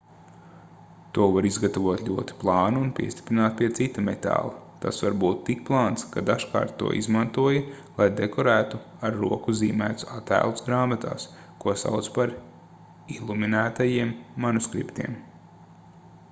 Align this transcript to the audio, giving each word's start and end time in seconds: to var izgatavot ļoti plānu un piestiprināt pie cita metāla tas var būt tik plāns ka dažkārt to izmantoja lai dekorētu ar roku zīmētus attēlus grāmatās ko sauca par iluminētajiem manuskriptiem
to 1.15 1.25
var 1.33 1.47
izgatavot 1.47 1.99
ļoti 2.05 2.37
plānu 2.43 2.79
un 2.83 2.87
piestiprināt 2.99 3.57
pie 3.59 3.67
cita 3.79 4.03
metāla 4.07 4.79
tas 4.85 5.01
var 5.05 5.17
būt 5.25 5.43
tik 5.51 5.61
plāns 5.67 6.07
ka 6.15 6.23
dažkārt 6.31 6.73
to 6.81 6.89
izmantoja 7.01 7.61
lai 8.01 8.07
dekorētu 8.21 8.81
ar 9.11 9.15
roku 9.27 9.57
zīmētus 9.61 10.09
attēlus 10.17 10.67
grāmatās 10.71 11.29
ko 11.65 11.77
sauca 11.85 12.17
par 12.19 12.35
iluminētajiem 13.21 14.17
manuskriptiem 14.49 15.25